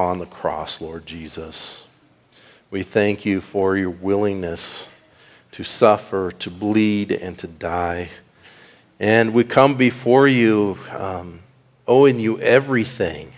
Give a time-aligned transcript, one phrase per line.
[0.00, 1.86] on the cross, Lord Jesus.
[2.70, 4.88] We thank you for your willingness
[5.52, 8.10] to suffer, to bleed, and to die.
[8.98, 11.40] And we come before you um,
[11.86, 13.32] owing you everything.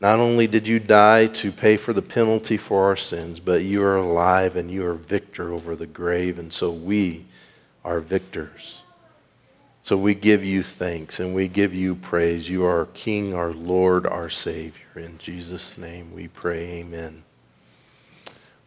[0.00, 3.82] Not only did you die to pay for the penalty for our sins, but you
[3.82, 7.26] are alive and you are victor over the grave, and so we
[7.84, 8.82] are victors.
[9.88, 12.50] So we give you thanks and we give you praise.
[12.50, 14.84] You are our King, our Lord, our Savior.
[14.96, 17.22] In Jesus' name we pray, amen.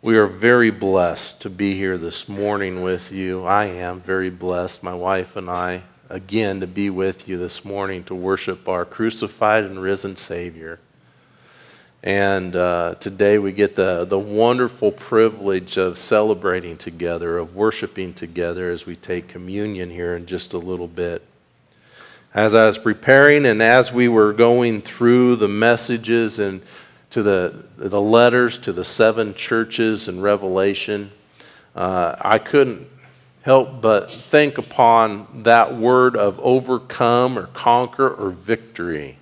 [0.02, 3.46] We are very blessed to be here this morning with you.
[3.46, 8.04] I am very blessed, my wife and I, again, to be with you this morning
[8.06, 10.80] to worship our crucified and risen Savior.
[12.04, 18.72] And uh, today we get the, the wonderful privilege of celebrating together, of worshiping together
[18.72, 21.22] as we take communion here in just a little bit.
[22.34, 26.64] As I was preparing and as we were going through the messages and
[27.12, 31.12] to the, the letters to the seven churches in Revelation,
[31.76, 32.88] uh, I couldn't
[33.44, 39.18] help but think upon that word of overcome or conquer or victory,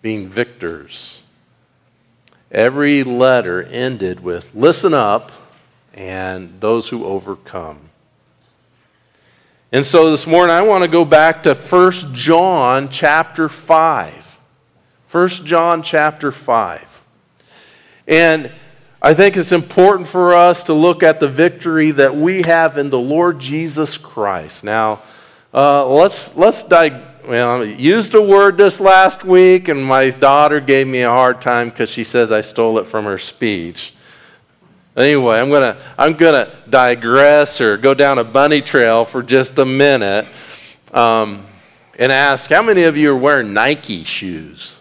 [0.00, 1.21] being victors.
[2.52, 5.32] Every letter ended with, Listen up,
[5.94, 7.80] and those who overcome.
[9.72, 14.38] And so this morning I want to go back to 1 John chapter 5.
[15.10, 17.02] 1 John chapter 5.
[18.06, 18.52] And
[19.00, 22.90] I think it's important for us to look at the victory that we have in
[22.90, 24.62] the Lord Jesus Christ.
[24.62, 25.00] Now,
[25.54, 30.60] uh, let's, let's dig- well, I used a word this last week, and my daughter
[30.60, 33.94] gave me a hard time because she says I stole it from her speech.
[34.96, 39.64] Anyway, I'm gonna I'm gonna digress or go down a bunny trail for just a
[39.64, 40.26] minute,
[40.92, 41.46] um,
[41.98, 44.76] and ask how many of you are wearing Nike shoes.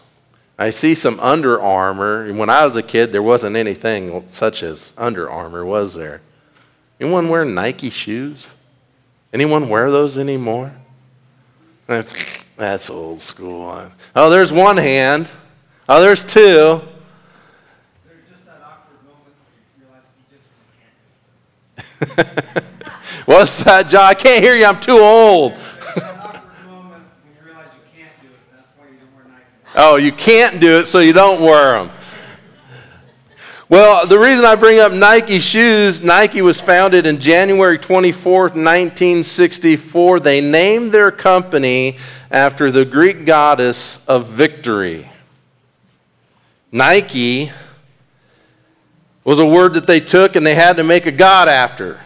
[0.61, 2.26] I see some Under Armour.
[2.26, 6.22] And when I was a kid, there wasn't anything such as Under Armour, was there?
[7.00, 8.53] Anyone wear Nike shoes?
[9.33, 10.73] Anyone wear those anymore?
[12.55, 13.91] That's old school.
[14.15, 15.29] Oh, there's one hand.
[15.89, 16.81] Oh, there's two.
[23.25, 24.03] What's that, John?
[24.03, 24.63] I can't hear you.
[24.65, 25.59] I'm too old.
[29.75, 31.91] oh, you can't do it, so you don't wear them.
[33.71, 40.20] Well, the reason I bring up Nike shoes, Nike was founded in January 24th, 1964.
[40.20, 41.98] They named their company
[42.30, 45.09] after the Greek goddess of victory.
[46.70, 47.49] Nike
[49.23, 52.02] was a word that they took and they had to make a god after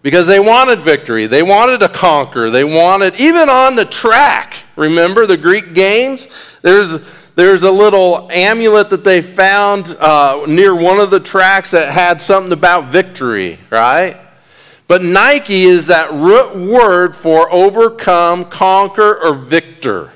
[0.00, 1.26] because they wanted victory.
[1.26, 2.48] They wanted to conquer.
[2.48, 6.28] They wanted, even on the track, remember the Greek games?
[6.62, 7.00] There's
[7.36, 12.20] there's a little amulet that they found uh, near one of the tracks that had
[12.20, 14.16] something about victory, right?
[14.88, 20.12] But Nike is that root word for overcome, conquer, or victor.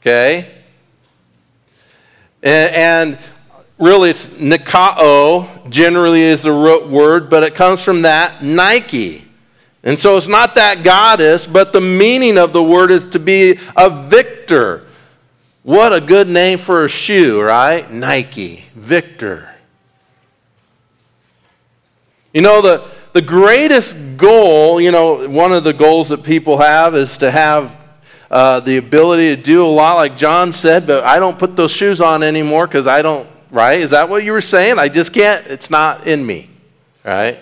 [0.00, 0.52] Okay?
[2.42, 3.18] And, and
[3.78, 9.24] really, it's Nikao, generally is the root word, but it comes from that Nike.
[9.82, 13.58] And so it's not that goddess, but the meaning of the word is to be
[13.74, 14.86] a victor.
[15.62, 17.88] What a good name for a shoe, right?
[17.90, 19.48] Nike, Victor.
[22.34, 26.96] You know, the, the greatest goal, you know, one of the goals that people have
[26.96, 27.76] is to have
[28.28, 31.70] uh, the ability to do a lot, like John said, but I don't put those
[31.70, 33.78] shoes on anymore because I don't, right?
[33.78, 34.78] Is that what you were saying?
[34.80, 36.50] I just can't, it's not in me,
[37.04, 37.38] right?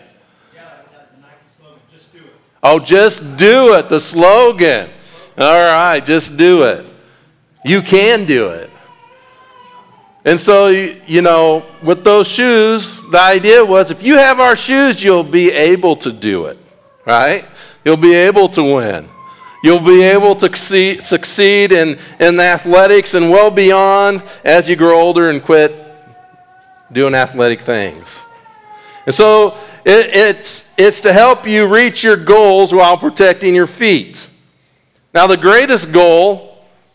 [0.55, 0.83] Yeah,
[1.15, 2.33] the Nike slogan, just do it.
[2.63, 4.91] Oh, just do it, the slogan.
[5.39, 6.90] All right, just do it.
[7.65, 8.71] You can do it.
[10.25, 15.03] And so, you know, with those shoes, the idea was if you have our shoes,
[15.03, 16.59] you'll be able to do it,
[17.07, 17.47] right?
[17.85, 19.09] You'll be able to win.
[19.63, 25.31] You'll be able to succeed in, in athletics and well beyond as you grow older
[25.31, 25.75] and quit
[26.93, 28.25] doing athletic things.
[29.07, 34.29] And so it, it's, it's to help you reach your goals while protecting your feet.
[35.15, 36.50] Now, the greatest goal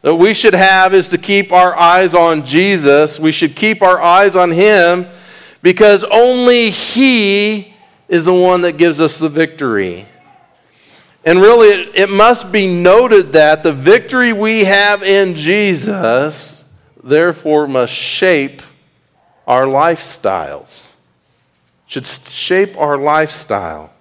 [0.05, 3.19] that we should have is to keep our eyes on Jesus.
[3.19, 5.07] We should keep our eyes on Him
[5.63, 7.73] because only He
[8.07, 10.05] is the one that gives us the victory.
[11.25, 16.63] And really, it, it must be noted that the victory we have in Jesus,
[17.03, 18.61] therefore, must shape
[19.47, 20.97] our lifestyles.
[21.87, 23.91] Should shape our lifestyle.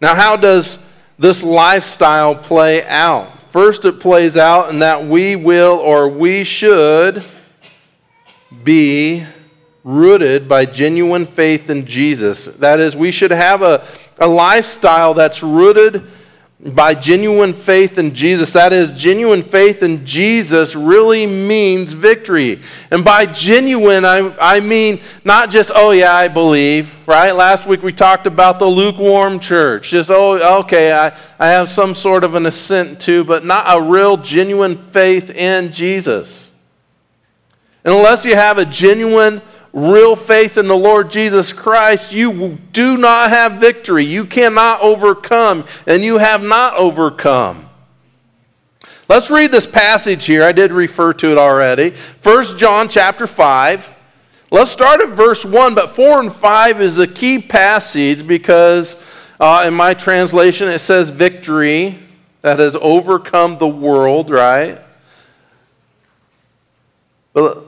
[0.00, 0.80] Now, how does
[1.20, 3.36] this lifestyle play out?
[3.50, 7.24] First, it plays out in that we will or we should
[8.62, 9.26] be
[9.82, 12.44] rooted by genuine faith in Jesus.
[12.44, 13.84] That is, we should have a,
[14.18, 16.08] a lifestyle that's rooted
[16.62, 18.52] by genuine faith in Jesus.
[18.52, 22.60] That is, genuine faith in Jesus really means victory.
[22.90, 27.32] And by genuine, I, I mean not just, oh, yeah, I believe, right?
[27.32, 29.90] Last week we talked about the lukewarm church.
[29.90, 33.80] Just, oh, okay, I, I have some sort of an assent to, but not a
[33.80, 36.52] real, genuine faith in Jesus.
[37.84, 39.40] And unless you have a genuine
[39.72, 44.04] real faith in the Lord Jesus Christ, you do not have victory.
[44.04, 47.68] You cannot overcome, and you have not overcome.
[49.08, 50.44] Let's read this passage here.
[50.44, 51.94] I did refer to it already.
[52.22, 53.96] 1 John chapter 5.
[54.52, 58.96] Let's start at verse 1, but 4 and 5 is a key passage because
[59.38, 61.98] uh, in my translation it says victory
[62.42, 64.80] that has overcome the world, right?
[67.32, 67.64] But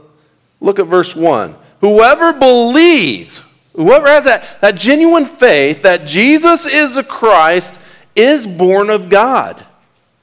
[0.60, 1.56] look at verse 1.
[1.82, 3.42] Whoever believes,
[3.74, 7.80] whoever has that, that genuine faith that Jesus is the Christ
[8.14, 9.66] is born of God.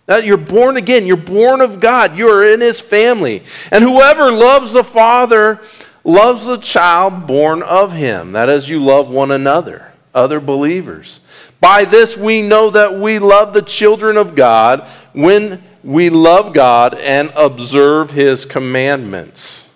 [0.05, 3.43] That you're born again, you're born of God, you're in his family.
[3.71, 5.59] And whoever loves the Father
[6.05, 8.31] loves the child born of him.
[8.31, 11.19] That is, you love one another, other believers.
[11.59, 16.95] By this we know that we love the children of God when we love God
[16.95, 19.67] and observe his commandments.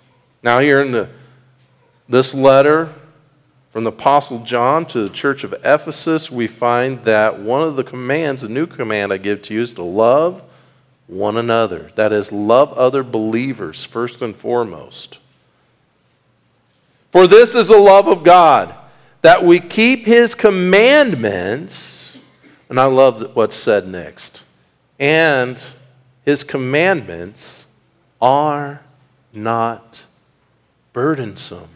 [0.41, 1.09] Now, here in the
[2.07, 2.93] this letter
[3.71, 7.83] from the Apostle John to the church of Ephesus, we find that one of the
[7.83, 10.43] commands, the new command I give to you, is to love
[11.07, 11.91] one another.
[11.95, 15.19] That is, love other believers first and foremost.
[17.11, 18.75] For this is the love of God,
[19.21, 22.19] that we keep his commandments.
[22.69, 24.43] And I love what's said next.
[24.99, 25.63] And
[26.25, 27.67] his commandments
[28.21, 28.81] are
[29.33, 30.05] not
[30.91, 31.69] burdensome.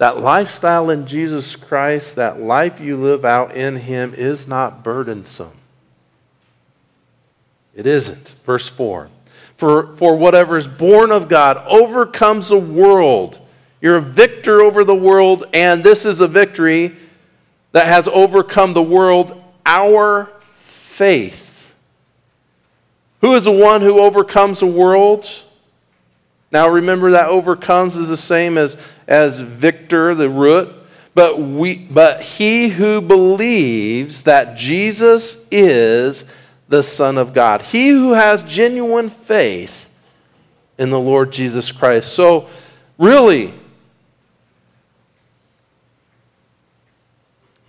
[0.00, 5.52] That lifestyle in Jesus Christ, that life you live out in Him, is not burdensome.
[7.74, 8.34] It isn't.
[8.42, 9.10] Verse 4
[9.58, 13.40] For, for whatever is born of God overcomes the world.
[13.82, 16.96] You're a victor over the world, and this is a victory
[17.72, 21.76] that has overcome the world our faith.
[23.20, 25.44] Who is the one who overcomes the world?
[26.52, 28.76] Now remember that overcomes is the same as,
[29.06, 30.74] as victor, the root.
[31.14, 36.24] But, we, but he who believes that Jesus is
[36.68, 39.88] the Son of God, he who has genuine faith
[40.78, 42.12] in the Lord Jesus Christ.
[42.12, 42.48] So,
[42.96, 43.52] really,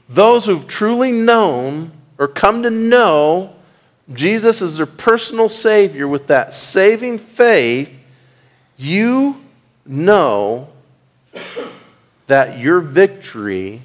[0.07, 3.55] those who've truly known or come to know
[4.13, 7.91] Jesus as their personal Savior with that saving faith
[8.81, 9.39] you
[9.85, 10.69] know
[12.27, 13.81] that your victory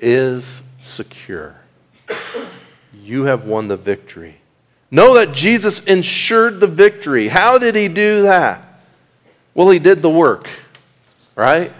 [0.00, 1.54] is secure.
[2.94, 4.36] You have won the victory.
[4.90, 7.28] Know that Jesus ensured the victory.
[7.28, 8.66] How did he do that?
[9.54, 10.48] Well, he did the work,
[11.36, 11.72] right?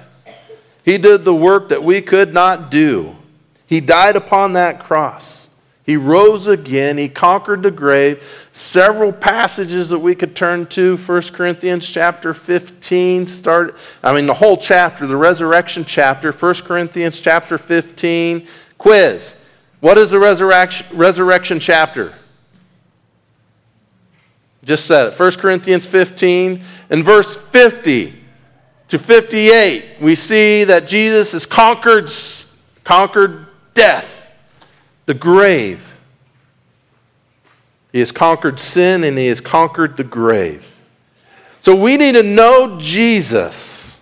[0.85, 3.17] He did the work that we could not do.
[3.67, 5.50] He died upon that cross.
[5.85, 6.99] He rose again.
[6.99, 8.49] He conquered the grave.
[8.53, 14.35] Several passages that we could turn to 1 Corinthians chapter 15 start I mean the
[14.35, 18.47] whole chapter, the resurrection chapter, 1 Corinthians chapter 15.
[18.79, 19.37] Quiz.
[19.81, 22.15] What is the resurrection resurrection chapter?
[24.63, 25.19] Just said it.
[25.19, 28.21] 1 Corinthians 15 and verse 50
[28.89, 32.11] to 58, we see that Jesus has conquered
[32.85, 34.20] conquered death
[35.11, 35.97] the grave.
[37.91, 40.65] He has conquered sin and he has conquered the grave.
[41.59, 44.01] So we need to know Jesus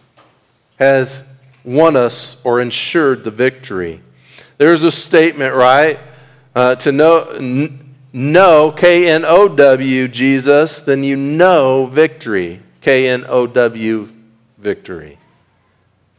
[0.79, 1.23] has
[1.65, 4.03] won us or ensured the victory.
[4.59, 5.99] There's a statement, right?
[6.55, 12.61] Uh, to know, n- know, K N O W, Jesus, then you know victory.
[12.83, 14.13] K N O W,
[14.59, 15.17] victory.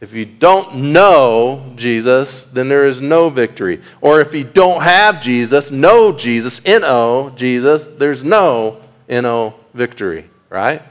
[0.02, 3.82] If you don't know Jesus, then there is no victory.
[4.00, 9.56] Or if you don't have Jesus, know Jesus, N O, Jesus, there's no N O
[9.74, 10.82] victory, right?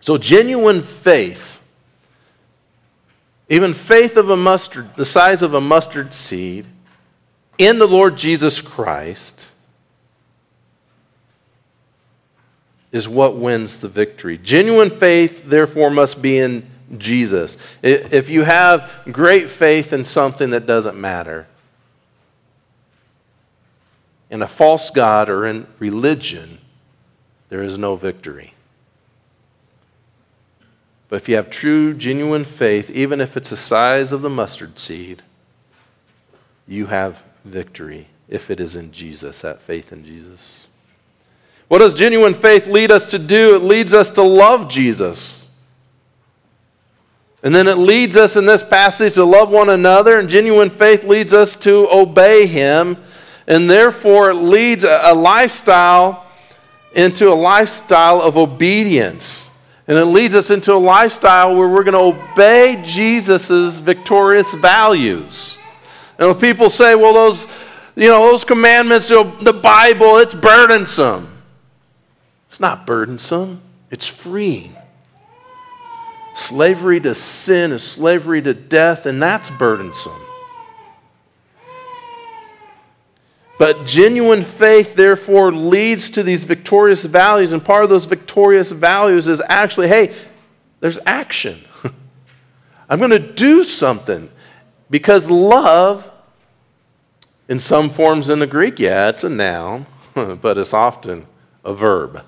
[0.00, 1.60] So, genuine faith,
[3.50, 6.66] even faith of a mustard, the size of a mustard seed,
[7.58, 9.52] in the Lord Jesus Christ
[12.92, 14.38] is what wins the victory.
[14.38, 17.56] Genuine faith, therefore, must be in Jesus.
[17.82, 21.46] If you have great faith in something that doesn't matter,
[24.30, 26.58] in a false God or in religion,
[27.48, 28.54] there is no victory.
[31.08, 34.78] But if you have true, genuine faith, even if it's the size of the mustard
[34.78, 35.22] seed,
[36.66, 40.67] you have victory if it is in Jesus, that faith in Jesus.
[41.68, 43.54] What does genuine faith lead us to do?
[43.54, 45.48] It leads us to love Jesus.
[47.42, 51.04] And then it leads us in this passage to love one another, and genuine faith
[51.04, 52.96] leads us to obey Him.
[53.46, 56.26] And therefore, it leads a lifestyle
[56.94, 59.50] into a lifestyle of obedience.
[59.86, 65.56] And it leads us into a lifestyle where we're going to obey Jesus' victorious values.
[66.18, 67.46] And when people say, well, those,
[67.94, 71.37] you know, those commandments, the Bible, it's burdensome.
[72.48, 74.74] It's not burdensome, it's freeing.
[76.34, 80.22] Slavery to sin is slavery to death, and that's burdensome.
[83.58, 87.52] But genuine faith, therefore, leads to these victorious values.
[87.52, 90.14] And part of those victorious values is actually hey,
[90.80, 91.62] there's action.
[92.88, 94.30] I'm going to do something.
[94.88, 96.10] Because love,
[97.46, 101.26] in some forms in the Greek, yeah, it's a noun, but it's often
[101.62, 102.24] a verb.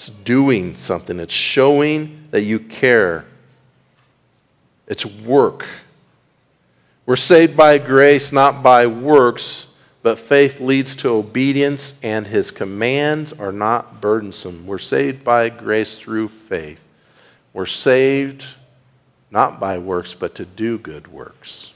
[0.00, 3.26] It's doing something, it's showing that you care,
[4.86, 5.66] it's work.
[7.04, 9.66] We're saved by grace, not by works,
[10.02, 14.66] but faith leads to obedience, and his commands are not burdensome.
[14.66, 16.88] We're saved by grace through faith.
[17.52, 18.46] We're saved
[19.30, 21.74] not by works, but to do good works.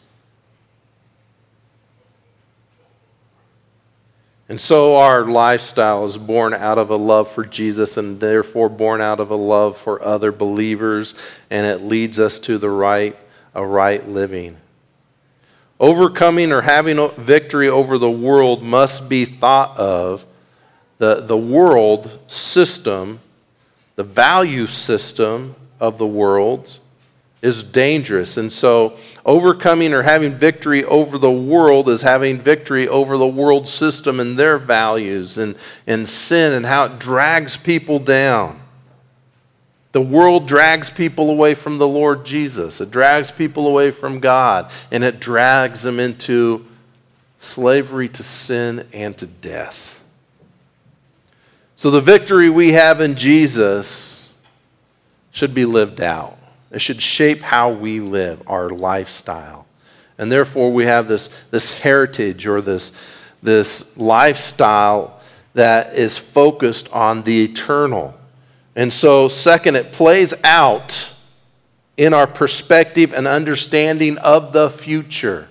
[4.48, 9.00] And so our lifestyle is born out of a love for Jesus and therefore born
[9.00, 11.14] out of a love for other believers,
[11.50, 13.16] and it leads us to the right,
[13.54, 14.58] a right living.
[15.80, 20.26] Overcoming or having victory over the world must be thought of
[20.98, 23.20] the, the world system,
[23.96, 26.78] the value system of the world
[27.44, 28.38] is dangerous.
[28.38, 28.96] And so,
[29.26, 34.38] overcoming or having victory over the world is having victory over the world system and
[34.38, 35.54] their values and,
[35.86, 38.62] and sin and how it drags people down.
[39.92, 42.80] The world drags people away from the Lord Jesus.
[42.80, 46.64] It drags people away from God, and it drags them into
[47.38, 50.02] slavery to sin and to death.
[51.76, 54.32] So, the victory we have in Jesus
[55.30, 56.38] should be lived out.
[56.74, 59.66] It should shape how we live, our lifestyle.
[60.18, 62.92] And therefore, we have this, this heritage or this,
[63.42, 65.20] this lifestyle
[65.54, 68.18] that is focused on the eternal
[68.76, 71.12] and so, second, it plays out
[71.96, 75.48] in our perspective and understanding of the future.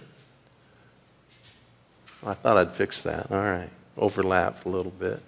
[2.26, 3.32] I thought I'd fix that.
[3.32, 3.70] All right.
[3.98, 5.22] Overlap a little bit.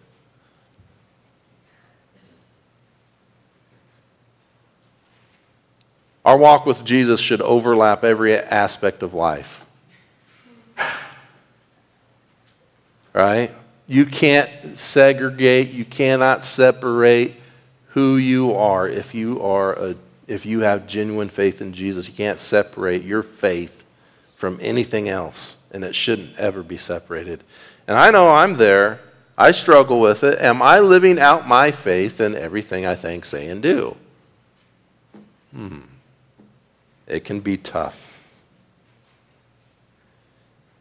[6.26, 9.66] Our walk with Jesus should overlap every aspect of life.
[13.14, 13.54] Right?
[13.88, 17.36] You can't segregate, you cannot separate
[17.90, 19.96] who you are if you are a,
[20.28, 22.10] if you have genuine faith in Jesus.
[22.10, 23.86] You can't separate your faith
[24.36, 27.42] from anything else, and it shouldn't ever be separated.
[27.88, 29.00] And I know I'm there.
[29.38, 30.40] I struggle with it.
[30.42, 33.96] Am I living out my faith in everything I think, say, and do?
[35.54, 35.80] Hmm.
[37.08, 38.06] It can be tough.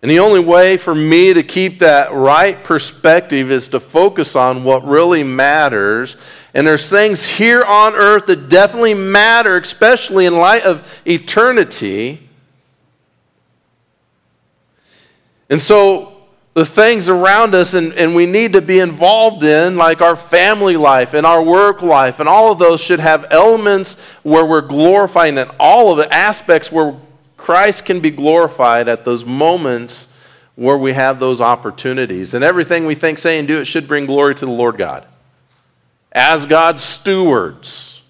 [0.05, 4.63] And the only way for me to keep that right perspective is to focus on
[4.63, 6.19] what really matters.
[6.53, 12.29] And there's things here on earth that definitely matter, especially in light of eternity.
[15.49, 16.14] And so
[16.55, 20.77] the things around us and, and we need to be involved in, like our family
[20.77, 25.37] life and our work life, and all of those should have elements where we're glorifying
[25.37, 26.97] and all of the aspects where
[27.37, 30.09] Christ can be glorified at those moments
[30.55, 32.33] where we have those opportunities.
[32.33, 35.07] And everything we think, say, and do, it should bring glory to the Lord God.
[36.13, 38.03] As God's stewards,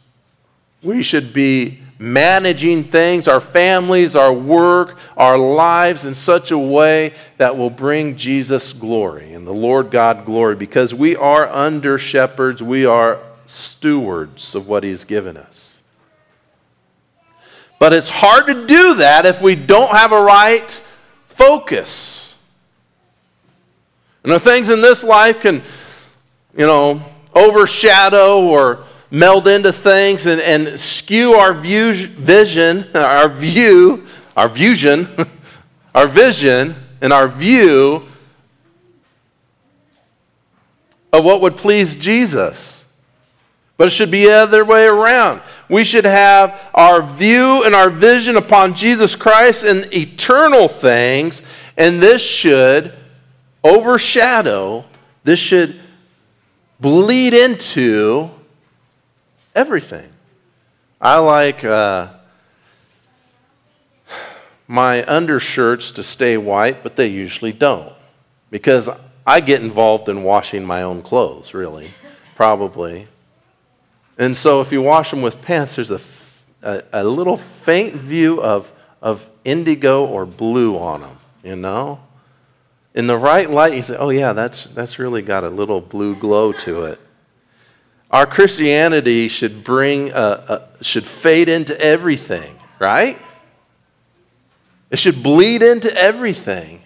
[0.82, 7.14] we should be managing things, our families, our work, our lives in such a way
[7.38, 12.62] that will bring Jesus glory and the Lord God glory because we are under shepherds,
[12.62, 15.80] we are stewards of what He's given us.
[17.78, 20.70] But it's hard to do that if we don't have a right
[21.26, 22.36] focus.
[24.22, 25.62] And the things in this life can,
[26.56, 27.02] you know,
[27.34, 34.04] overshadow or meld into things and, and skew our view, vision, our view,
[34.36, 35.08] our vision,
[35.94, 38.06] our vision, and our view
[41.12, 42.84] of what would please Jesus.
[43.76, 45.42] But it should be the other way around.
[45.68, 51.42] We should have our view and our vision upon Jesus Christ and eternal things,
[51.76, 52.92] and this should
[53.62, 54.84] overshadow,
[55.22, 55.80] this should
[56.80, 58.33] bleed into
[59.54, 60.08] everything.
[61.00, 62.08] I like uh,
[64.66, 67.92] my undershirts to stay white, but they usually don't
[68.50, 68.88] because
[69.26, 71.90] I get involved in washing my own clothes, really,
[72.34, 73.08] probably.
[74.16, 76.00] And so if you wash them with pants, there's a,
[76.62, 82.00] a, a little faint view of, of indigo or blue on them, you know?
[82.94, 86.14] In the right light, you say, oh, yeah, that's, that's really got a little blue
[86.14, 87.00] glow to it.
[88.14, 93.18] Our Christianity should bring, a, a, should fade into everything, right?
[94.88, 96.80] It should bleed into everything.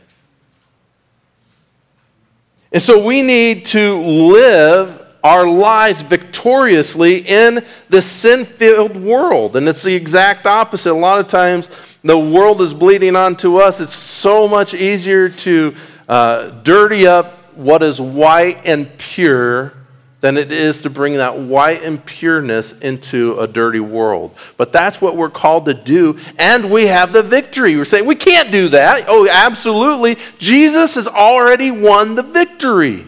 [2.73, 9.55] And so we need to live our lives victoriously in the sin filled world.
[9.55, 10.93] And it's the exact opposite.
[10.93, 11.69] A lot of times,
[12.03, 13.83] the world is bleeding onto us.
[13.83, 15.75] It's so much easier to
[16.09, 19.75] uh, dirty up what is white and pure
[20.21, 24.37] than it is to bring that white and pureness into a dirty world.
[24.57, 27.77] But that's what we're called to do, and we have the victory.
[27.77, 29.05] We're saying we can't do that.
[29.07, 30.17] Oh, absolutely.
[30.39, 33.07] Jesus has already won the victory.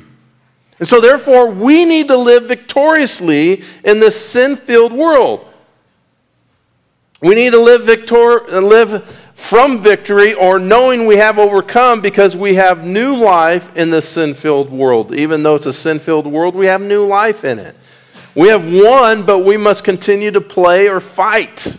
[0.79, 5.47] And so, therefore, we need to live victoriously in this sin filled world.
[7.21, 12.55] We need to live, victor- live from victory or knowing we have overcome because we
[12.55, 15.13] have new life in this sin filled world.
[15.13, 17.75] Even though it's a sin filled world, we have new life in it.
[18.37, 21.79] We have won, but we must continue to play or fight.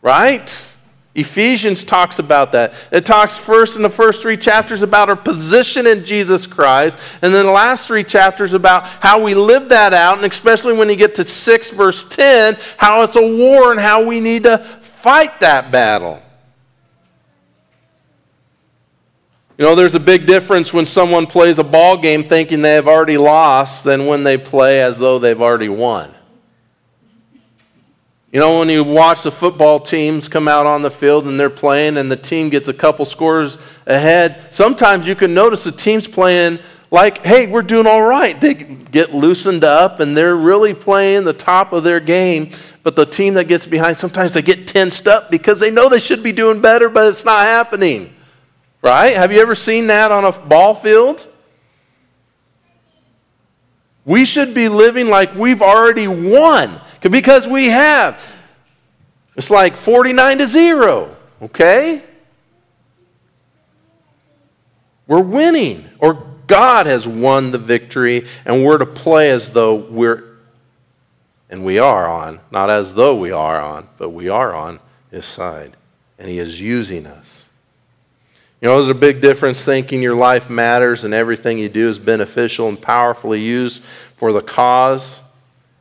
[0.00, 0.74] Right?
[1.14, 2.72] Ephesians talks about that.
[2.90, 7.34] It talks first in the first three chapters about our position in Jesus Christ, and
[7.34, 10.96] then the last three chapters about how we live that out, and especially when you
[10.96, 15.40] get to 6 verse 10, how it's a war and how we need to fight
[15.40, 16.22] that battle.
[19.58, 22.86] You know, there's a big difference when someone plays a ball game thinking they have
[22.86, 26.14] already lost than when they play as though they've already won.
[28.30, 31.50] You know, when you watch the football teams come out on the field and they're
[31.50, 36.06] playing and the team gets a couple scores ahead, sometimes you can notice the team's
[36.06, 36.60] playing
[36.92, 38.40] like, hey, we're doing all right.
[38.40, 42.52] They get loosened up and they're really playing the top of their game.
[42.84, 45.98] But the team that gets behind, sometimes they get tensed up because they know they
[45.98, 48.14] should be doing better, but it's not happening.
[48.82, 49.16] Right?
[49.16, 51.26] Have you ever seen that on a ball field?
[54.04, 58.24] We should be living like we've already won because we have.
[59.36, 62.02] It's like 49 to 0, okay?
[65.06, 70.38] We're winning, or God has won the victory, and we're to play as though we're,
[71.48, 75.24] and we are on, not as though we are on, but we are on His
[75.24, 75.76] side,
[76.18, 77.47] and He is using us.
[78.60, 81.98] You know, there's a big difference thinking your life matters and everything you do is
[81.98, 83.82] beneficial and powerfully used
[84.16, 85.20] for the cause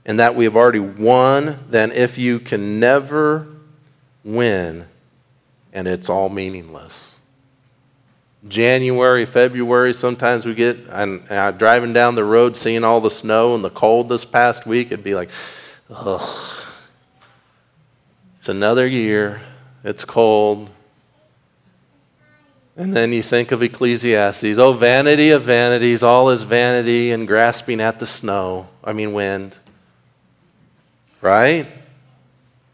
[0.05, 3.47] and that we have already won than if you can never
[4.23, 4.85] win
[5.73, 7.17] and it's all meaningless.
[8.47, 11.25] January, February, sometimes we get, and
[11.57, 15.03] driving down the road, seeing all the snow and the cold this past week, it'd
[15.03, 15.31] be like,
[15.89, 16.61] ugh,
[18.37, 19.41] it's another year,
[19.83, 20.69] it's cold,
[22.77, 24.59] and then you think of Ecclesiastes.
[24.59, 28.67] Oh, vanity of vanities, all is vanity and grasping at the snow.
[28.83, 29.57] I mean, wind.
[31.19, 31.67] Right?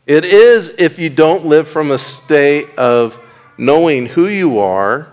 [0.05, 3.17] It is if you don't live from a state of
[3.57, 5.07] knowing who you are,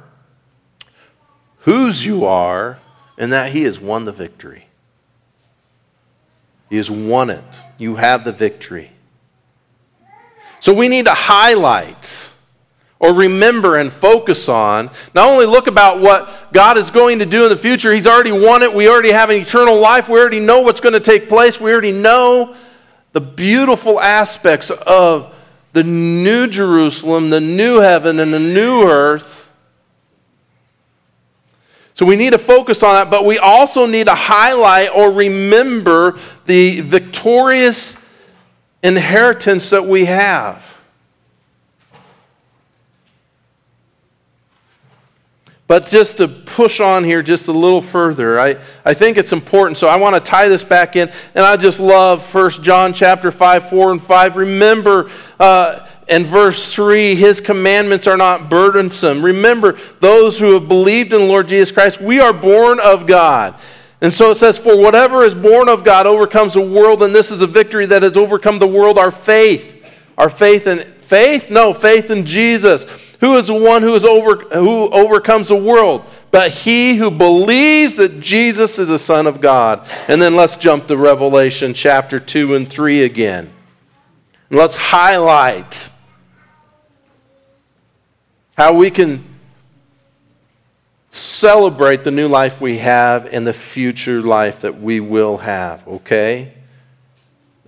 [1.61, 2.79] whose you are,
[3.16, 4.66] and that He has won the victory.
[6.68, 7.44] He has won it.
[7.79, 8.90] You have the victory.
[10.59, 12.30] So we need to highlight
[13.01, 14.91] or remember and focus on.
[15.15, 18.31] Not only look about what God is going to do in the future, He's already
[18.31, 18.73] won it.
[18.73, 20.09] We already have an eternal life.
[20.09, 21.59] We already know what's going to take place.
[21.59, 22.55] We already know
[23.13, 25.35] the beautiful aspects of
[25.73, 29.51] the new Jerusalem, the new heaven, and the new earth.
[31.95, 36.19] So we need to focus on that, but we also need to highlight or remember
[36.47, 38.03] the victorious
[38.83, 40.80] inheritance that we have.
[45.70, 49.78] But just to push on here just a little further, I, I think it's important.
[49.78, 51.09] So I want to tie this back in.
[51.33, 54.37] And I just love 1 John chapter 5, 4 and 5.
[54.37, 59.24] Remember, uh, in verse 3, his commandments are not burdensome.
[59.24, 63.54] Remember, those who have believed in Lord Jesus Christ, we are born of God.
[64.00, 67.30] And so it says, For whatever is born of God overcomes the world, and this
[67.30, 69.76] is a victory that has overcome the world, our faith.
[70.18, 70.80] Our faith in
[71.11, 71.51] faith?
[71.51, 72.87] No, faith in Jesus.
[73.18, 76.05] Who is the one who, is over, who overcomes the world?
[76.31, 79.85] But he who believes that Jesus is the Son of God.
[80.07, 83.51] And then let's jump to Revelation chapter 2 and 3 again.
[84.49, 85.90] And let's highlight
[88.57, 89.25] how we can
[91.09, 96.53] celebrate the new life we have and the future life that we will have, okay?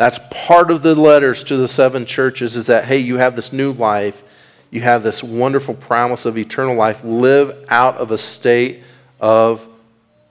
[0.03, 3.53] That's part of the letters to the seven churches is that, hey, you have this
[3.53, 4.25] new life.
[4.73, 7.05] You have this wonderful promise of eternal life.
[7.05, 8.83] Live out of a state
[9.21, 9.65] of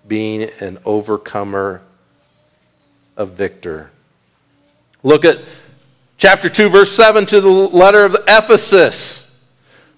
[0.05, 1.81] being an overcomer,
[3.15, 3.91] a victor.
[5.03, 5.39] Look at
[6.17, 9.33] chapter 2, verse 7 to the letter of Ephesus,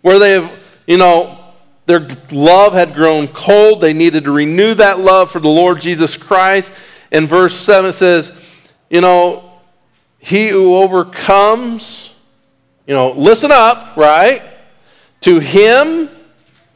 [0.03, 0.55] where they have,
[0.85, 1.43] you know,
[1.87, 3.81] their love had grown cold.
[3.81, 6.71] They needed to renew that love for the Lord Jesus Christ.
[7.11, 8.31] And verse 7 says,
[8.91, 9.49] You know,
[10.23, 12.13] he who overcomes,
[12.87, 14.41] you know, listen up, right?
[15.21, 16.09] To him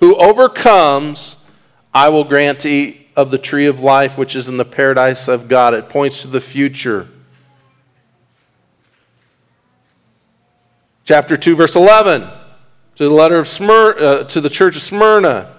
[0.02, 1.38] who overcomes,
[1.94, 5.30] I will grant to eat of the tree of life which is in the paradise
[5.30, 5.74] of God.
[5.74, 7.08] It points to the future.
[11.06, 12.30] Chapter 2, verse 11
[12.96, 15.56] to the letter of Smyrna, uh, to the church of Smyrna.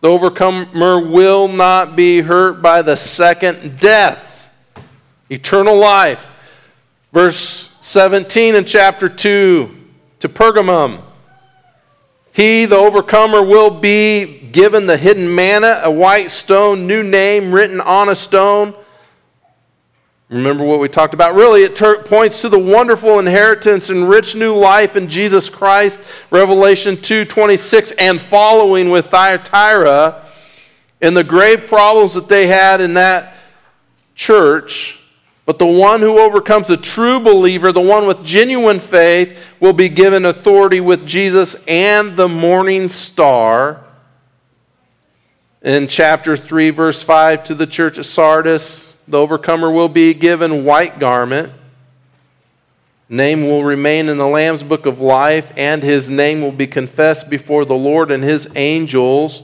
[0.00, 4.50] The overcomer will not be hurt by the second death.
[5.30, 6.26] Eternal life.
[7.12, 9.76] Verse 17 in chapter 2
[10.20, 11.02] to Pergamum.
[12.32, 17.80] He, the overcomer, will be given the hidden manna, a white stone, new name written
[17.80, 18.74] on a stone
[20.32, 21.34] Remember what we talked about?
[21.34, 26.00] Really, it ter- points to the wonderful inheritance and rich new life in Jesus Christ,
[26.30, 30.24] Revelation 2 26, and following with Thyatira,
[31.02, 33.34] and the grave problems that they had in that
[34.14, 35.01] church.
[35.44, 39.88] But the one who overcomes a true believer, the one with genuine faith, will be
[39.88, 43.82] given authority with Jesus and the morning star.
[45.62, 50.64] In chapter 3, verse 5, to the church of Sardis, the overcomer will be given
[50.64, 51.52] white garment.
[53.08, 57.28] Name will remain in the Lamb's book of life, and his name will be confessed
[57.28, 59.42] before the Lord and his angels.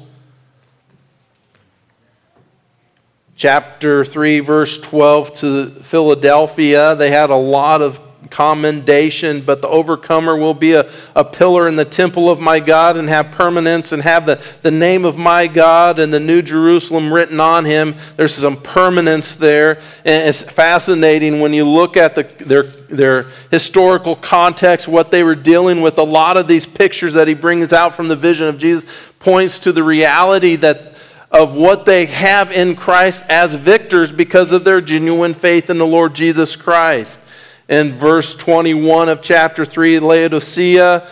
[3.39, 10.37] Chapter 3, verse 12 to Philadelphia, they had a lot of commendation, but the overcomer
[10.37, 14.03] will be a, a pillar in the temple of my God and have permanence and
[14.03, 17.95] have the, the name of my God and the New Jerusalem written on him.
[18.17, 19.77] There's some permanence there.
[20.05, 25.37] And it's fascinating when you look at the, their, their historical context, what they were
[25.37, 25.97] dealing with.
[25.99, 29.61] A lot of these pictures that he brings out from the vision of Jesus points
[29.61, 30.98] to the reality that
[31.31, 35.87] of what they have in Christ as victors because of their genuine faith in the
[35.87, 37.21] Lord Jesus Christ
[37.69, 41.07] in verse 21 of chapter 3, Laodicea,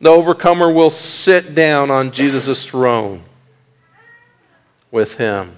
[0.00, 3.24] the overcomer will sit down on Jesus' throne
[4.90, 5.54] with him.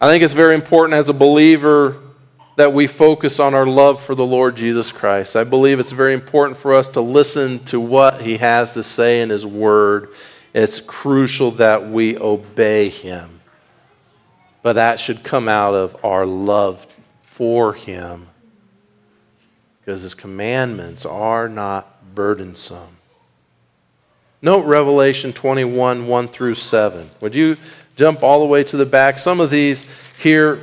[0.00, 1.96] I think it's very important as a believer
[2.56, 5.34] that we focus on our love for the Lord Jesus Christ.
[5.34, 9.22] I believe it's very important for us to listen to what he has to say
[9.22, 10.10] in his word.
[10.52, 13.40] It's crucial that we obey him.
[14.62, 16.86] But that should come out of our love
[17.24, 18.26] for him
[19.80, 22.96] because his commandments are not burdensome.
[24.42, 27.10] Note Revelation 21 1 through 7.
[27.20, 27.56] Would you
[27.96, 29.18] jump all the way to the back?
[29.18, 29.86] Some of these
[30.18, 30.60] here,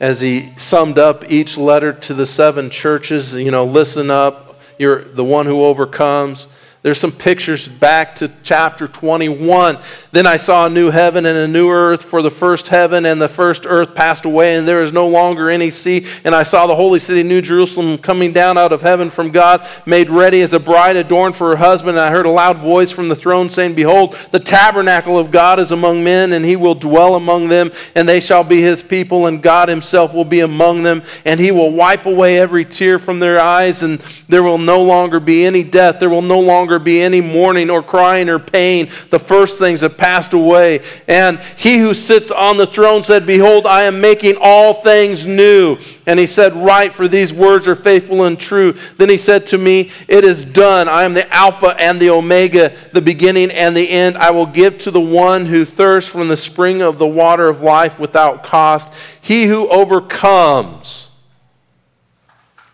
[0.00, 5.04] as he summed up each letter to the seven churches, you know, listen up, you're
[5.04, 6.48] the one who overcomes.
[6.86, 9.78] There's some pictures back to chapter 21.
[10.12, 13.20] Then I saw a new heaven and a new earth, for the first heaven and
[13.20, 16.06] the first earth passed away, and there is no longer any sea.
[16.22, 19.66] And I saw the holy city, New Jerusalem, coming down out of heaven from God,
[19.84, 21.98] made ready as a bride adorned for her husband.
[21.98, 25.58] And I heard a loud voice from the throne saying, Behold, the tabernacle of God
[25.58, 29.26] is among men, and he will dwell among them, and they shall be his people,
[29.26, 33.18] and God himself will be among them, and he will wipe away every tear from
[33.18, 35.98] their eyes, and there will no longer be any death.
[35.98, 38.90] There will no longer longer be any mourning or crying or pain.
[39.10, 40.80] The first things have passed away.
[41.08, 45.78] And he who sits on the throne said, Behold, I am making all things new.
[46.06, 48.74] And he said, Write, for these words are faithful and true.
[48.96, 50.88] Then he said to me, It is done.
[50.88, 54.16] I am the Alpha and the Omega, the beginning and the end.
[54.18, 57.62] I will give to the one who thirsts from the spring of the water of
[57.62, 58.92] life without cost.
[59.20, 61.10] He who overcomes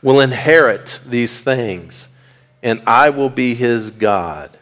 [0.02, 2.11] will inherit these things
[2.62, 4.56] and I will be his God,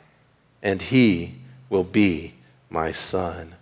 [0.62, 1.34] and he
[1.68, 2.34] will be
[2.70, 3.54] my son.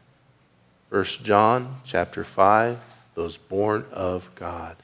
[0.91, 2.79] 1 John chapter 5,
[3.15, 4.77] those born of God.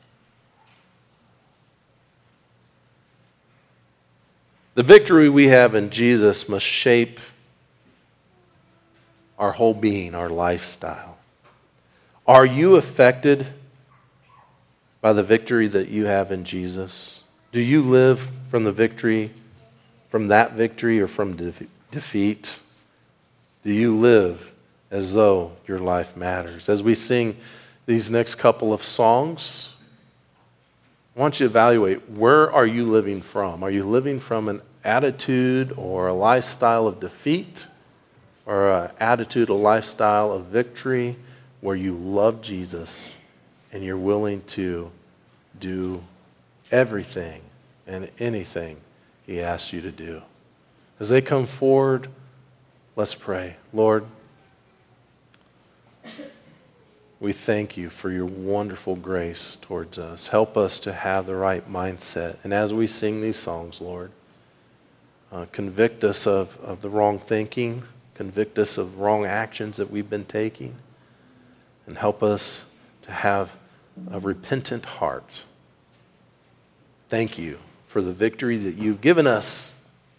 [4.74, 7.20] The victory we have in Jesus must shape
[9.38, 11.16] our whole being, our lifestyle.
[12.26, 13.46] Are you affected
[15.00, 17.22] by the victory that you have in Jesus?
[17.52, 19.30] Do you live from the victory,
[20.14, 22.60] from that victory, or from de- defeat?
[23.64, 24.52] Do you live
[24.88, 26.68] as though your life matters?
[26.68, 27.36] As we sing
[27.86, 29.72] these next couple of songs,
[31.16, 33.64] I want you to evaluate where are you living from?
[33.64, 37.66] Are you living from an attitude or a lifestyle of defeat
[38.46, 41.16] or an attitude, a lifestyle of victory
[41.60, 43.18] where you love Jesus
[43.72, 44.92] and you're willing to
[45.58, 46.04] do
[46.70, 47.40] everything
[47.88, 48.76] and anything
[49.26, 50.22] he asks you to do?
[51.00, 52.08] As they come forward,
[52.96, 53.56] let's pray.
[53.72, 54.04] Lord,
[57.20, 60.28] we thank you for your wonderful grace towards us.
[60.28, 62.36] Help us to have the right mindset.
[62.44, 64.12] And as we sing these songs, Lord,
[65.32, 67.82] uh, convict us of, of the wrong thinking,
[68.14, 70.76] convict us of wrong actions that we've been taking,
[71.86, 72.64] and help us
[73.02, 73.56] to have
[74.10, 75.44] a repentant heart.
[77.08, 77.58] Thank you
[77.94, 79.76] for the victory that you've given us,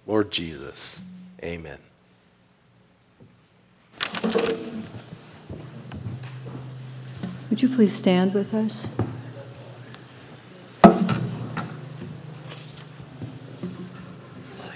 [0.08, 1.04] Lord Jesus.
[1.44, 1.78] Amen.
[7.50, 8.88] Would you please stand with us?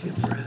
[0.05, 0.38] I've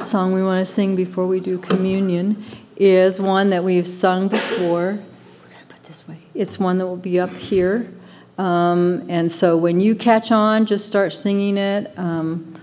[0.00, 2.42] last song we want to sing before we do communion
[2.74, 4.92] is one that we've sung before.
[4.92, 6.16] We're going to put this way.
[6.34, 7.92] It's one that will be up here.
[8.38, 11.92] Um, and so when you catch on, just start singing it.
[11.98, 12.58] Um,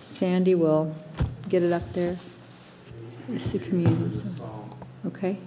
[0.00, 0.92] Sandy will
[1.48, 2.16] get it up there.
[3.28, 4.12] It's the communion.
[4.12, 4.76] song.
[5.06, 5.38] Okay.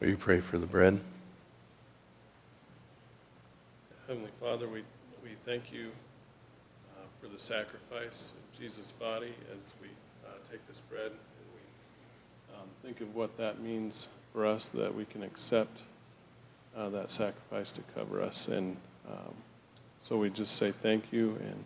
[0.00, 1.00] Will you pray for the bread?
[4.06, 4.84] Heavenly Father, we,
[5.24, 5.90] we thank you
[6.96, 9.88] uh, for the sacrifice of Jesus' body as we
[10.24, 11.18] uh, take this bread and
[11.52, 15.82] we um, think of what that means for us, that we can accept
[16.76, 18.46] uh, that sacrifice to cover us.
[18.46, 18.76] And
[19.10, 19.34] um,
[20.00, 21.64] so we just say thank you and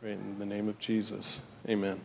[0.00, 1.40] pray in the name of Jesus.
[1.68, 2.00] Amen.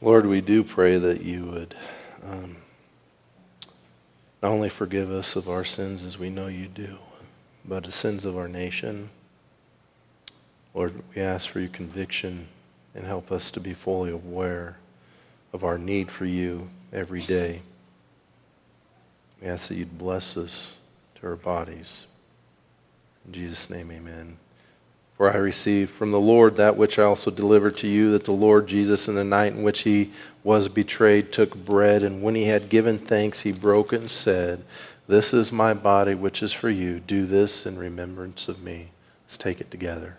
[0.00, 1.74] Lord, we do pray that you would
[2.22, 2.56] um,
[4.40, 6.98] not only forgive us of our sins as we know you do,
[7.64, 9.10] but the sins of our nation.
[10.72, 12.46] Lord, we ask for your conviction
[12.94, 14.76] and help us to be fully aware
[15.52, 17.62] of our need for you every day.
[19.42, 20.74] We ask that you'd bless us
[21.16, 22.06] to our bodies.
[23.26, 24.36] In Jesus' name, amen.
[25.18, 28.30] For I received from the Lord that which I also delivered to you, that the
[28.30, 30.12] Lord Jesus, in the night in which he
[30.44, 34.62] was betrayed, took bread, and when he had given thanks, he broke and said,
[35.08, 37.00] This is my body, which is for you.
[37.00, 38.92] Do this in remembrance of me.
[39.24, 40.18] Let's take it together.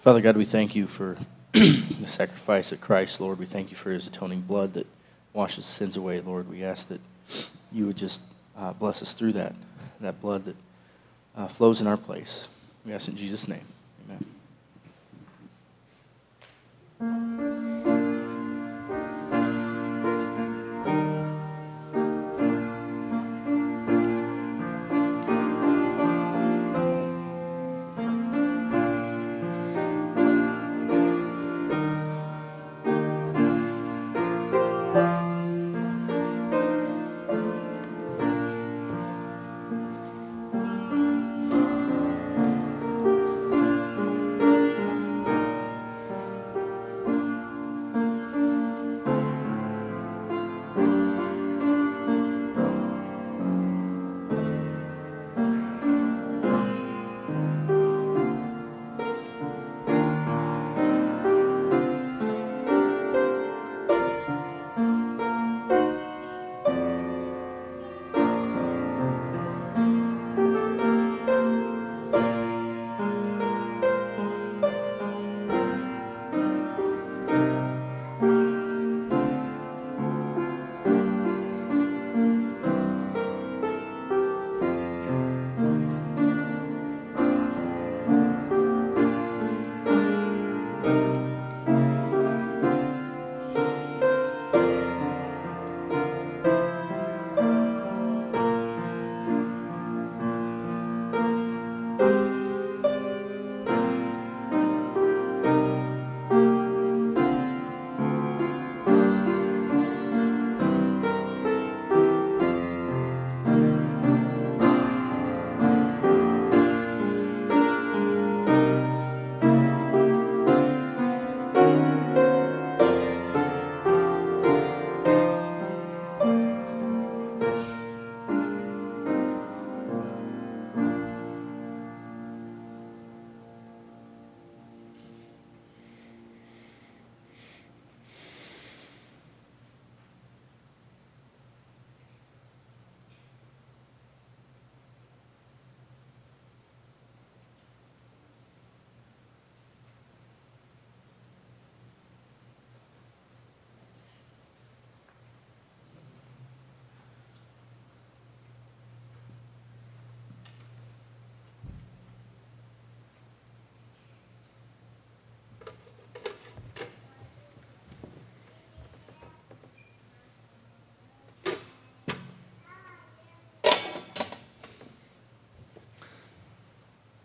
[0.00, 1.18] Father God, we thank you for
[1.52, 3.38] the sacrifice of Christ, Lord.
[3.38, 4.86] We thank you for his atoning blood that
[5.34, 6.48] washes sins away, Lord.
[6.48, 7.02] We ask that
[7.70, 8.22] you would just
[8.56, 9.54] uh, bless us through that,
[10.00, 10.56] that blood that
[11.36, 12.48] uh, flows in our place.
[12.86, 13.66] We ask in Jesus' name.
[17.00, 17.59] Amen.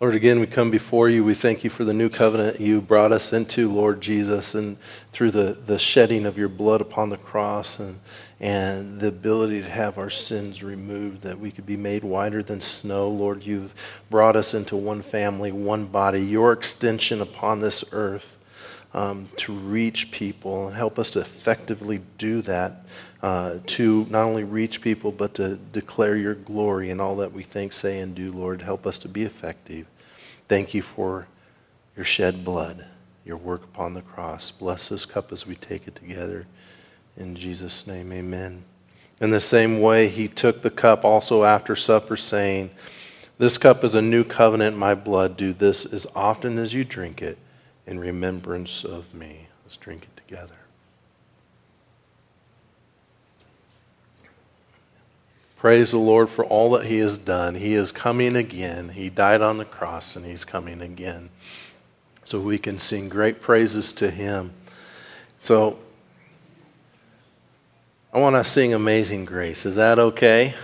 [0.05, 1.23] Lord, again, we come before you.
[1.23, 4.77] We thank you for the new covenant you brought us into, Lord Jesus, and
[5.11, 7.99] through the, the shedding of your blood upon the cross and,
[8.39, 12.61] and the ability to have our sins removed, that we could be made whiter than
[12.61, 13.09] snow.
[13.09, 13.73] Lord, you've
[14.11, 18.37] brought us into one family, one body, your extension upon this earth
[18.93, 22.85] um, to reach people and help us to effectively do that,
[23.25, 27.41] uh, to not only reach people, but to declare your glory in all that we
[27.41, 28.61] think, say, and do, Lord.
[28.61, 29.87] Help us to be effective.
[30.47, 31.25] Thank you for
[31.95, 32.85] your shed blood,
[33.25, 34.51] your work upon the cross.
[34.51, 36.45] Bless this cup as we take it together.
[37.17, 38.63] In Jesus' name, amen.
[39.19, 42.69] In the same way, he took the cup also after supper, saying,
[43.39, 45.35] This cup is a new covenant in my blood.
[45.35, 47.39] Do this as often as you drink it
[47.87, 49.47] in remembrance of me.
[49.63, 50.64] Let's drink it together.
[55.57, 57.55] Praise the Lord for all that He has done.
[57.55, 58.89] He is coming again.
[58.89, 61.29] He died on the cross and He's coming again.
[62.23, 64.51] So we can sing great praises to Him.
[65.39, 65.79] So
[68.13, 69.65] I want to sing Amazing Grace.
[69.65, 70.55] Is that okay?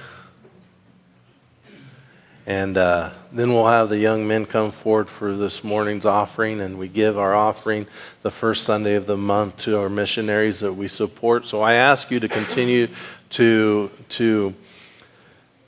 [2.46, 6.78] And uh, then we'll have the young men come forward for this morning's offering, and
[6.80, 7.88] we give our offering
[8.24, 11.46] the first Sunday of the month to our missionaries that we support.
[11.46, 12.88] So I ask you to continue
[13.32, 14.56] to, to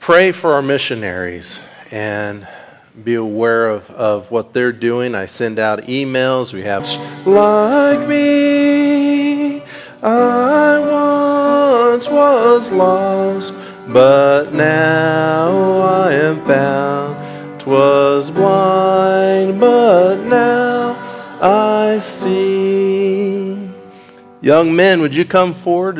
[0.04, 2.46] pray for our missionaries and
[3.04, 5.14] be aware of, of what they're doing.
[5.14, 6.52] I send out emails.
[6.52, 6.86] We have,
[7.26, 9.62] like me,
[10.02, 10.78] I
[11.88, 13.54] once was lost,
[13.88, 17.58] but now I am found.
[17.58, 20.98] 'Twas blind, but now
[21.40, 23.56] I see.
[24.42, 25.96] Young men, would you come forward